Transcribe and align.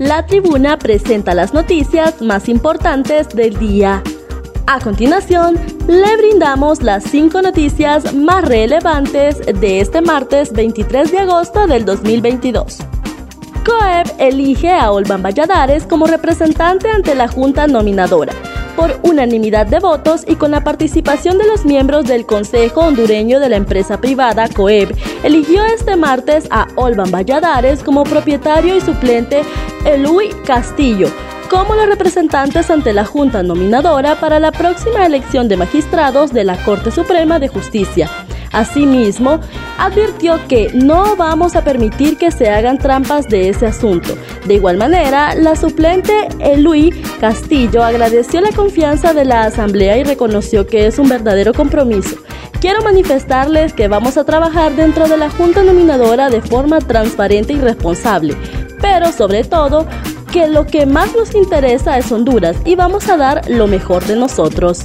la 0.00 0.24
tribuna 0.24 0.78
presenta 0.78 1.34
las 1.34 1.52
noticias 1.52 2.22
más 2.22 2.48
importantes 2.48 3.28
del 3.28 3.58
día. 3.58 4.02
A 4.66 4.80
continuación, 4.80 5.56
le 5.88 6.16
brindamos 6.16 6.82
las 6.82 7.04
cinco 7.04 7.42
noticias 7.42 8.14
más 8.14 8.46
relevantes 8.46 9.38
de 9.60 9.80
este 9.80 10.00
martes 10.00 10.54
23 10.54 11.12
de 11.12 11.18
agosto 11.18 11.66
del 11.66 11.84
2022. 11.84 12.78
COEP 13.66 14.08
elige 14.18 14.72
a 14.72 14.90
Olvan 14.90 15.22
Valladares 15.22 15.84
como 15.84 16.06
representante 16.06 16.88
ante 16.88 17.14
la 17.14 17.28
Junta 17.28 17.66
Nominadora 17.66 18.32
por 18.76 18.98
unanimidad 19.02 19.66
de 19.66 19.78
votos 19.78 20.24
y 20.26 20.36
con 20.36 20.50
la 20.50 20.64
participación 20.64 21.38
de 21.38 21.46
los 21.46 21.64
miembros 21.64 22.04
del 22.04 22.26
Consejo 22.26 22.80
Hondureño 22.80 23.40
de 23.40 23.48
la 23.48 23.56
empresa 23.56 24.00
privada 24.00 24.48
COEB, 24.48 24.94
eligió 25.22 25.64
este 25.64 25.96
martes 25.96 26.46
a 26.50 26.68
Olvan 26.76 27.10
Valladares 27.10 27.82
como 27.82 28.04
propietario 28.04 28.76
y 28.76 28.80
suplente 28.80 29.42
Eluy 29.84 30.30
Castillo 30.44 31.08
como 31.50 31.74
los 31.74 31.86
representantes 31.86 32.70
ante 32.70 32.92
la 32.92 33.04
Junta 33.04 33.42
Nominadora 33.42 34.14
para 34.20 34.38
la 34.38 34.52
próxima 34.52 35.04
elección 35.04 35.48
de 35.48 35.56
magistrados 35.56 36.32
de 36.32 36.44
la 36.44 36.56
Corte 36.64 36.92
Suprema 36.92 37.40
de 37.40 37.48
Justicia. 37.48 38.08
Asimismo, 38.52 39.40
advirtió 39.78 40.40
que 40.48 40.70
no 40.74 41.14
vamos 41.16 41.54
a 41.54 41.62
permitir 41.62 42.18
que 42.18 42.30
se 42.30 42.50
hagan 42.50 42.78
trampas 42.78 43.28
de 43.28 43.48
ese 43.48 43.66
asunto. 43.66 44.16
De 44.46 44.54
igual 44.54 44.76
manera, 44.76 45.34
la 45.34 45.54
suplente 45.54 46.12
Eluí 46.40 46.90
Castillo 47.20 47.82
agradeció 47.82 48.40
la 48.40 48.50
confianza 48.50 49.14
de 49.14 49.24
la 49.24 49.42
Asamblea 49.42 49.98
y 49.98 50.04
reconoció 50.04 50.66
que 50.66 50.86
es 50.86 50.98
un 50.98 51.08
verdadero 51.08 51.54
compromiso. 51.54 52.16
Quiero 52.60 52.82
manifestarles 52.82 53.72
que 53.72 53.88
vamos 53.88 54.18
a 54.18 54.24
trabajar 54.24 54.74
dentro 54.74 55.08
de 55.08 55.16
la 55.16 55.30
Junta 55.30 55.62
Nominadora 55.62 56.28
de 56.28 56.42
forma 56.42 56.78
transparente 56.80 57.54
y 57.54 57.60
responsable, 57.60 58.36
pero 58.80 59.12
sobre 59.12 59.44
todo 59.44 59.86
que 60.30 60.46
lo 60.46 60.66
que 60.66 60.86
más 60.86 61.14
nos 61.14 61.34
interesa 61.34 61.96
es 61.98 62.12
Honduras 62.12 62.56
y 62.64 62.74
vamos 62.74 63.08
a 63.08 63.16
dar 63.16 63.48
lo 63.48 63.66
mejor 63.66 64.04
de 64.04 64.16
nosotros. 64.16 64.84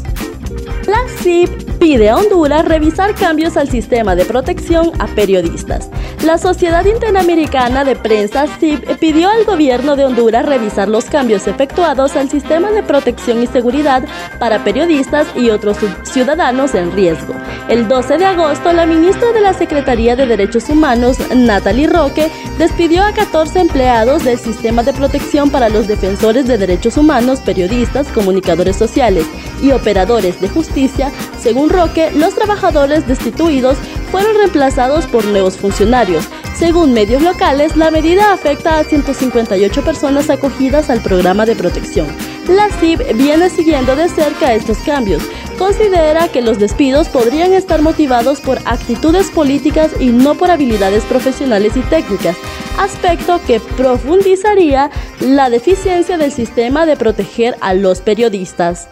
La 0.87 0.99
CIP 1.21 1.64
pide 1.79 2.09
a 2.09 2.17
Honduras 2.17 2.65
revisar 2.65 3.13
cambios 3.15 3.57
al 3.57 3.69
sistema 3.69 4.15
de 4.15 4.25
protección 4.25 4.91
a 4.99 5.07
periodistas. 5.07 5.89
La 6.23 6.37
Sociedad 6.37 6.85
Interamericana 6.85 7.83
de 7.83 7.95
Prensa, 7.95 8.47
CIP, 8.59 8.97
pidió 8.99 9.29
al 9.29 9.45
gobierno 9.45 9.95
de 9.95 10.05
Honduras 10.05 10.45
revisar 10.45 10.87
los 10.87 11.05
cambios 11.05 11.47
efectuados 11.47 12.15
al 12.15 12.29
sistema 12.29 12.71
de 12.71 12.83
protección 12.83 13.43
y 13.43 13.47
seguridad 13.47 14.03
para 14.39 14.63
periodistas 14.63 15.27
y 15.35 15.49
otros 15.49 15.77
ciudadanos 16.03 16.73
en 16.75 16.91
riesgo. 16.91 17.33
El 17.67 17.87
12 17.87 18.17
de 18.17 18.25
agosto, 18.25 18.73
la 18.73 18.85
ministra 18.85 19.31
de 19.31 19.41
la 19.41 19.53
Secretaría 19.53 20.15
de 20.15 20.25
Derechos 20.25 20.69
Humanos, 20.69 21.17
Natalie 21.35 21.87
Roque, 21.87 22.31
despidió 22.57 23.03
a 23.03 23.11
14 23.11 23.59
empleados 23.59 24.23
del 24.23 24.39
sistema 24.39 24.83
de 24.83 24.93
protección 24.93 25.49
para 25.49 25.69
los 25.69 25.87
defensores 25.87 26.47
de 26.47 26.57
derechos 26.57 26.97
humanos, 26.97 27.41
periodistas, 27.41 28.07
comunicadores 28.07 28.75
sociales 28.75 29.25
y 29.65 29.71
operadores 29.71 30.39
de 30.39 30.47
justicia, 30.47 31.11
según 31.39 31.69
Roque, 31.69 32.11
los 32.11 32.35
trabajadores 32.35 33.07
destituidos 33.07 33.77
fueron 34.11 34.35
reemplazados 34.35 35.07
por 35.07 35.25
nuevos 35.25 35.57
funcionarios. 35.57 36.27
Según 36.55 36.93
medios 36.93 37.21
locales, 37.21 37.75
la 37.75 37.91
medida 37.91 38.31
afecta 38.31 38.77
a 38.77 38.83
158 38.83 39.83
personas 39.83 40.29
acogidas 40.29 40.89
al 40.89 41.01
programa 41.01 41.45
de 41.45 41.55
protección. 41.55 42.07
La 42.47 42.69
CIB 42.69 43.15
viene 43.15 43.49
siguiendo 43.49 43.95
de 43.95 44.07
cerca 44.07 44.53
estos 44.53 44.77
cambios. 44.79 45.23
Considera 45.57 46.27
que 46.27 46.41
los 46.41 46.59
despidos 46.59 47.09
podrían 47.09 47.53
estar 47.53 47.81
motivados 47.81 48.39
por 48.39 48.59
actitudes 48.65 49.31
políticas 49.31 49.91
y 49.99 50.07
no 50.07 50.35
por 50.35 50.51
habilidades 50.51 51.03
profesionales 51.05 51.75
y 51.75 51.81
técnicas, 51.81 52.37
aspecto 52.77 53.41
que 53.47 53.59
profundizaría 53.59 54.91
la 55.21 55.49
deficiencia 55.49 56.17
del 56.17 56.31
sistema 56.31 56.85
de 56.85 56.97
proteger 56.97 57.57
a 57.61 57.73
los 57.73 58.01
periodistas. 58.01 58.87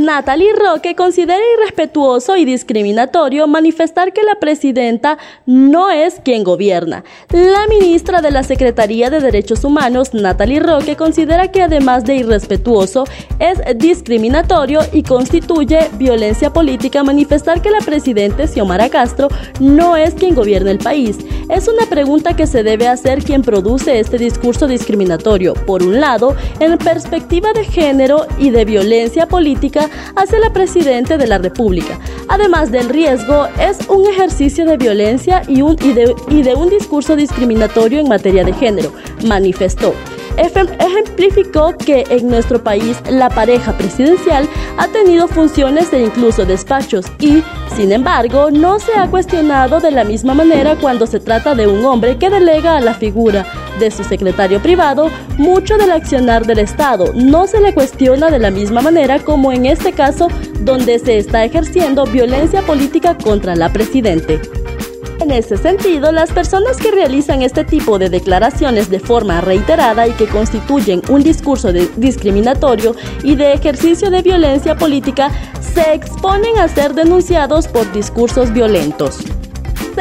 Natalie 0.00 0.54
Roque 0.54 0.96
considera 0.96 1.42
irrespetuoso 1.58 2.34
y 2.34 2.46
discriminatorio 2.46 3.46
manifestar 3.46 4.14
que 4.14 4.22
la 4.22 4.36
presidenta 4.36 5.18
no 5.44 5.90
es 5.90 6.20
quien 6.24 6.42
gobierna. 6.42 7.04
La 7.30 7.66
ministra 7.68 8.22
de 8.22 8.30
la 8.30 8.42
Secretaría 8.42 9.10
de 9.10 9.20
Derechos 9.20 9.62
Humanos, 9.62 10.14
Natalie 10.14 10.60
Roque, 10.60 10.96
considera 10.96 11.48
que 11.48 11.62
además 11.62 12.04
de 12.04 12.16
irrespetuoso, 12.16 13.04
es 13.38 13.60
discriminatorio 13.76 14.80
y 14.90 15.02
constituye 15.02 15.90
violencia 15.98 16.50
política 16.50 17.04
manifestar 17.04 17.60
que 17.60 17.70
la 17.70 17.80
presidenta 17.80 18.46
Xiomara 18.46 18.88
Castro 18.88 19.28
no 19.60 19.98
es 19.98 20.14
quien 20.14 20.34
gobierna 20.34 20.70
el 20.70 20.78
país. 20.78 21.18
Es 21.50 21.68
una 21.68 21.84
pregunta 21.90 22.34
que 22.34 22.46
se 22.46 22.62
debe 22.62 22.88
hacer 22.88 23.22
quien 23.22 23.42
produce 23.42 24.00
este 24.00 24.16
discurso 24.16 24.66
discriminatorio. 24.66 25.52
Por 25.52 25.82
un 25.82 26.00
lado, 26.00 26.36
en 26.58 26.78
perspectiva 26.78 27.52
de 27.52 27.64
género 27.64 28.26
y 28.38 28.48
de 28.48 28.64
violencia 28.64 29.26
política, 29.26 29.89
hacia 30.16 30.38
la 30.38 30.52
Presidente 30.52 31.18
de 31.18 31.26
la 31.26 31.38
República. 31.38 31.98
Además 32.28 32.70
del 32.70 32.88
riesgo, 32.88 33.46
es 33.58 33.78
un 33.88 34.06
ejercicio 34.06 34.64
de 34.64 34.76
violencia 34.76 35.42
y, 35.48 35.62
de, 35.62 36.14
y 36.28 36.42
de 36.42 36.54
un 36.54 36.68
discurso 36.68 37.16
discriminatorio 37.16 38.00
en 38.00 38.08
materia 38.08 38.44
de 38.44 38.52
género, 38.52 38.92
manifestó 39.26 39.94
ejemplificó 40.36 41.76
que 41.76 42.04
en 42.08 42.28
nuestro 42.28 42.62
país 42.62 43.00
la 43.08 43.28
pareja 43.28 43.76
presidencial 43.76 44.48
ha 44.78 44.88
tenido 44.88 45.28
funciones 45.28 45.92
e 45.92 46.02
incluso 46.02 46.44
despachos 46.44 47.06
y, 47.18 47.42
sin 47.76 47.92
embargo, 47.92 48.50
no 48.50 48.78
se 48.78 48.94
ha 48.94 49.08
cuestionado 49.08 49.80
de 49.80 49.90
la 49.90 50.04
misma 50.04 50.34
manera 50.34 50.76
cuando 50.76 51.06
se 51.06 51.20
trata 51.20 51.54
de 51.54 51.66
un 51.66 51.84
hombre 51.84 52.16
que 52.18 52.30
delega 52.30 52.76
a 52.76 52.80
la 52.80 52.94
figura 52.94 53.46
de 53.78 53.90
su 53.90 54.04
secretario 54.04 54.60
privado 54.60 55.10
mucho 55.38 55.76
del 55.76 55.92
accionar 55.92 56.46
del 56.46 56.58
Estado. 56.58 57.12
No 57.14 57.46
se 57.46 57.60
le 57.60 57.74
cuestiona 57.74 58.30
de 58.30 58.38
la 58.38 58.50
misma 58.50 58.80
manera 58.82 59.18
como 59.18 59.52
en 59.52 59.66
este 59.66 59.92
caso 59.92 60.28
donde 60.60 60.98
se 60.98 61.18
está 61.18 61.44
ejerciendo 61.44 62.04
violencia 62.04 62.62
política 62.62 63.16
contra 63.16 63.56
la 63.56 63.72
presidente. 63.72 64.40
En 65.20 65.30
ese 65.30 65.58
sentido, 65.58 66.12
las 66.12 66.32
personas 66.32 66.78
que 66.78 66.90
realizan 66.90 67.42
este 67.42 67.62
tipo 67.62 67.98
de 67.98 68.08
declaraciones 68.08 68.88
de 68.88 69.00
forma 69.00 69.42
reiterada 69.42 70.08
y 70.08 70.12
que 70.12 70.26
constituyen 70.26 71.02
un 71.10 71.22
discurso 71.22 71.72
discriminatorio 71.72 72.96
y 73.22 73.34
de 73.34 73.52
ejercicio 73.52 74.10
de 74.10 74.22
violencia 74.22 74.76
política 74.76 75.30
se 75.60 75.92
exponen 75.92 76.58
a 76.58 76.68
ser 76.68 76.94
denunciados 76.94 77.68
por 77.68 77.92
discursos 77.92 78.50
violentos 78.52 79.18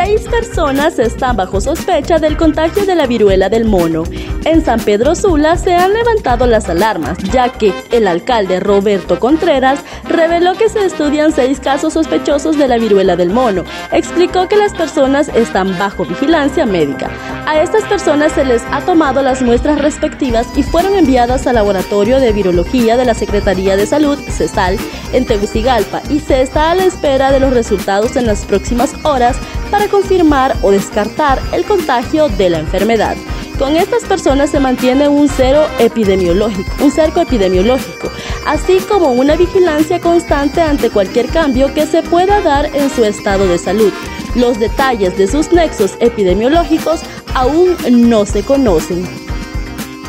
seis 0.02 0.22
personas 0.30 0.98
están 0.98 1.36
bajo 1.36 1.60
sospecha 1.60 2.20
del 2.20 2.38
contagio 2.38 2.86
de 2.86 2.96
la 2.96 3.06
viruela 3.06 3.50
del 3.50 3.66
mono. 3.66 4.04
En 4.46 4.64
San 4.64 4.80
Pedro 4.80 5.14
Sula 5.14 5.58
se 5.58 5.76
han 5.76 5.92
levantado 5.92 6.48
las 6.48 6.70
alarmas, 6.70 7.18
ya 7.34 7.50
que 7.50 7.74
el 7.92 8.08
alcalde 8.08 8.62
Roberto 8.62 9.20
Contreras 9.20 9.82
reveló 10.06 10.54
que 10.54 10.70
se 10.70 10.86
estudian 10.86 11.34
seis 11.34 11.60
casos 11.60 11.94
sospechosos 11.94 12.58
de 12.58 12.70
la 12.70 12.78
viruela 12.78 13.18
del 13.18 13.30
mono. 13.30 13.66
Explicó 13.92 14.48
que 14.48 14.56
las 14.56 14.74
personas 14.74 15.28
están 15.36 15.78
bajo 15.78 16.06
vigilancia 16.06 16.66
médica. 16.66 17.10
A 17.46 17.62
estas 17.62 17.84
personas 17.84 18.31
se 18.31 18.46
les 18.46 18.62
ha 18.72 18.80
tomado 18.81 19.22
las 19.22 19.42
muestras 19.42 19.81
respectivas 19.81 20.48
y 20.56 20.64
fueron 20.64 20.96
enviadas 20.96 21.46
al 21.46 21.56
laboratorio 21.56 22.22
de 22.22 22.31
virología 22.31 22.96
de 22.96 23.04
la 23.04 23.16
Secretaría 23.16 23.76
de 23.76 23.86
Salud, 23.86 24.18
CESAL, 24.30 24.78
en 25.12 25.26
Tegucigalpa, 25.26 26.02
y 26.10 26.22
se 26.22 26.42
está 26.42 26.72
a 26.72 26.76
la 26.76 26.86
espera 26.86 27.31
de 27.31 27.42
los 27.42 27.52
resultados 27.52 28.16
en 28.16 28.28
las 28.28 28.46
próximas 28.46 28.94
horas 29.04 29.36
para 29.69 29.88
confirmar 29.88 30.57
o 30.62 30.72
descartar 30.72 31.41
el 31.53 31.66
contagio 31.66 32.30
de 32.30 32.50
la 32.50 32.59
enfermedad. 32.59 33.16
Con 33.57 33.75
estas 33.75 34.06
personas 34.06 34.52
se 34.52 34.59
mantiene 34.59 35.09
un 35.09 35.28
cero 35.28 35.68
epidemiológico, 35.80 36.72
un 36.81 36.91
cerco 36.91 37.19
epidemiológico, 37.19 38.09
así 38.46 38.80
como 38.80 39.12
una 39.12 39.35
vigilancia 39.35 40.00
constante 40.00 40.62
ante 40.62 40.90
cualquier 40.90 41.28
cambio 41.28 41.74
que 41.74 41.85
se 41.85 42.02
pueda 42.02 42.40
dar 42.41 42.74
en 42.74 42.90
su 42.90 43.03
estado 43.03 43.46
de 43.47 43.57
salud. 43.57 43.91
Los 44.36 44.60
detalles 44.60 45.18
de 45.18 45.27
sus 45.27 45.51
nexos 45.51 45.98
epidemiológicos 46.00 47.01
aún 47.33 47.75
no 47.92 48.25
se 48.25 48.44
conocen. 48.44 49.29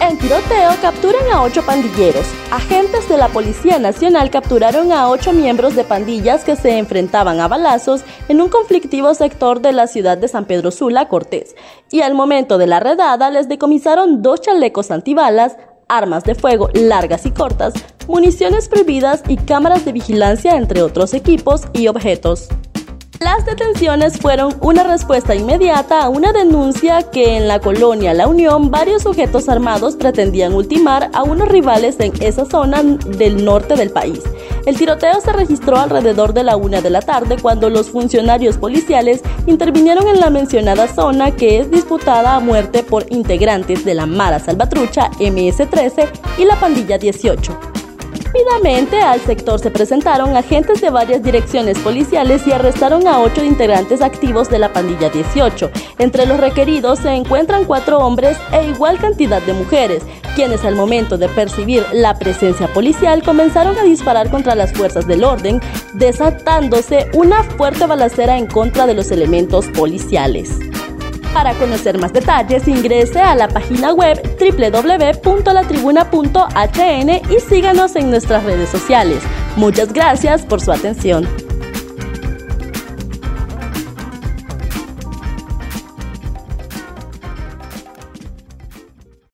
En 0.01 0.17
tiroteo 0.17 0.71
capturan 0.81 1.31
a 1.31 1.43
ocho 1.43 1.63
pandilleros. 1.63 2.27
Agentes 2.51 3.07
de 3.07 3.19
la 3.19 3.29
Policía 3.29 3.79
Nacional 3.79 4.31
capturaron 4.31 4.93
a 4.93 5.11
ocho 5.11 5.35
miembros 5.35 5.77
de 5.77 5.85
pandillas 5.85 6.43
que 6.43 6.57
se 6.57 6.79
enfrentaban 6.79 7.39
a 7.39 7.49
balazos 7.49 8.03
en 8.29 8.41
un 8.41 8.49
conflictivo 8.49 9.13
sector 9.13 9.61
de 9.61 9.73
la 9.73 9.87
ciudad 9.87 10.17
de 10.17 10.29
San 10.29 10.47
Pedro 10.47 10.71
Sula, 10.71 11.07
Cortés. 11.09 11.55
Y 11.91 12.01
al 12.01 12.15
momento 12.15 12.57
de 12.57 12.67
la 12.67 12.81
redada 12.81 13.31
les 13.31 13.47
decomisaron 13.49 14.23
dos 14.23 14.41
chalecos 14.41 14.91
antibalas, 14.91 15.59
armas 15.87 16.25
de 16.25 16.35
fuego 16.35 16.71
largas 16.73 17.27
y 17.27 17.33
cortas, 17.33 17.75
municiones 18.09 18.69
prohibidas 18.69 19.23
y 19.29 19.37
cámaras 19.37 19.85
de 19.85 19.93
vigilancia, 19.93 20.57
entre 20.57 20.81
otros 20.81 21.13
equipos 21.13 21.65
y 21.75 21.89
objetos. 21.89 22.49
Las 23.23 23.45
detenciones 23.45 24.17
fueron 24.19 24.55
una 24.63 24.83
respuesta 24.83 25.35
inmediata 25.35 26.05
a 26.05 26.09
una 26.09 26.33
denuncia 26.33 27.03
que 27.03 27.37
en 27.37 27.49
la 27.49 27.61
colonia 27.61 28.15
La 28.15 28.27
Unión 28.27 28.71
varios 28.71 29.03
sujetos 29.03 29.51
armados 29.51 29.97
pretendían 29.97 30.55
ultimar 30.55 31.11
a 31.13 31.23
unos 31.23 31.49
rivales 31.49 32.01
en 32.01 32.15
esa 32.23 32.47
zona 32.47 32.83
del 32.83 33.45
norte 33.45 33.75
del 33.75 33.91
país. 33.91 34.21
El 34.65 34.79
tiroteo 34.79 35.21
se 35.21 35.35
registró 35.35 35.77
alrededor 35.77 36.33
de 36.33 36.45
la 36.45 36.57
una 36.57 36.81
de 36.81 36.89
la 36.89 37.03
tarde 37.03 37.37
cuando 37.37 37.69
los 37.69 37.91
funcionarios 37.91 38.57
policiales 38.57 39.21
intervinieron 39.45 40.09
en 40.09 40.19
la 40.19 40.31
mencionada 40.31 40.89
zona 40.89 41.37
que 41.37 41.59
es 41.59 41.71
disputada 41.71 42.37
a 42.37 42.41
muerte 42.41 42.83
por 42.83 43.05
integrantes 43.13 43.85
de 43.85 43.97
la 43.97 44.07
Mara 44.07 44.39
Salvatrucha 44.39 45.11
MS-13 45.19 46.09
y 46.39 46.47
la 46.47 46.59
Pandilla 46.59 46.97
18. 46.97 47.80
Rápidamente 48.33 49.01
al 49.01 49.21
sector 49.21 49.59
se 49.59 49.73
presentaron 49.73 50.37
agentes 50.37 50.81
de 50.81 50.91
varias 50.91 51.21
direcciones 51.21 51.77
policiales 51.81 52.47
y 52.47 52.53
arrestaron 52.53 53.09
a 53.09 53.19
ocho 53.19 53.43
integrantes 53.43 54.03
activos 54.03 54.49
de 54.49 54.61
la 54.61 54.73
pandilla 54.73 55.09
18. 55.09 55.69
Entre 55.99 56.27
los 56.27 56.39
requeridos 56.39 57.01
se 57.01 57.11
encuentran 57.11 57.65
cuatro 57.65 57.99
hombres 57.99 58.39
e 58.53 58.69
igual 58.69 58.99
cantidad 58.99 59.43
de 59.43 59.53
mujeres, 59.53 60.05
quienes 60.37 60.65
al 60.65 60.77
momento 60.77 61.19
de 61.19 61.29
percibir 61.29 61.85
la 61.93 62.21
presencia 62.21 62.69
policial 62.69 63.25
comenzaron 63.25 63.77
a 63.77 63.83
disparar 63.83 64.31
contra 64.31 64.55
las 64.55 64.73
fuerzas 64.75 65.09
del 65.09 65.25
orden, 65.25 65.61
desatándose 65.95 67.09
una 67.15 67.43
fuerte 67.43 67.87
balacera 67.87 68.39
en 68.39 68.47
contra 68.47 68.87
de 68.87 68.95
los 68.95 69.11
elementos 69.11 69.67
policiales. 69.67 70.57
Para 71.33 71.55
conocer 71.55 71.97
más 71.99 72.13
detalles, 72.13 72.67
ingrese 72.67 73.21
a 73.21 73.37
la 73.37 73.47
página 73.49 73.93
web 73.93 74.21
www.latribuna.hn 74.39 77.33
y 77.33 77.41
síganos 77.41 77.97
en 77.97 78.11
nuestras 78.11 78.45
redes 78.45 78.69
sociales. 78.69 79.23
Muchas 79.57 79.93
gracias 79.93 80.45
por 80.45 80.61
su 80.61 80.73
atención. 80.73 81.50